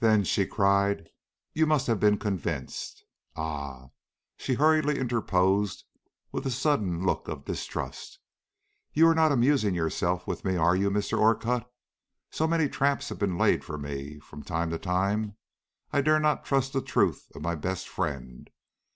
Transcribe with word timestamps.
"Then," 0.00 0.24
she 0.24 0.44
cried, 0.44 1.08
"you 1.52 1.68
must 1.68 1.86
have 1.86 2.00
been 2.00 2.18
convinced, 2.18 3.04
Ah!" 3.36 3.90
she 4.36 4.54
hurriedly 4.54 4.98
interposed, 4.98 5.84
with 6.32 6.44
a 6.46 6.50
sudden 6.50 7.06
look 7.06 7.28
of 7.28 7.44
distrust, 7.44 8.18
"you 8.92 9.06
are 9.06 9.14
not 9.14 9.30
amusing 9.30 9.72
yourself 9.76 10.26
with 10.26 10.44
me, 10.44 10.56
are 10.56 10.74
you, 10.74 10.90
Mr. 10.90 11.16
Orcutt? 11.16 11.64
So 12.28 12.48
many 12.48 12.68
traps 12.68 13.08
have 13.10 13.20
been 13.20 13.38
laid 13.38 13.62
for 13.62 13.78
me 13.78 14.18
from 14.18 14.42
time 14.42 14.70
to 14.70 14.80
time, 14.80 15.36
I 15.92 16.00
dare 16.00 16.18
not 16.18 16.44
trust 16.44 16.72
the 16.72 16.82
truth 16.82 17.28
of 17.36 17.40
my 17.42 17.54
best 17.54 17.88
friend. 17.88 18.50